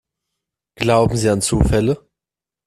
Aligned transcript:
Glauben 0.77 1.15
Sie 1.15 1.29
an 1.29 1.43
Zufälle? 1.43 2.09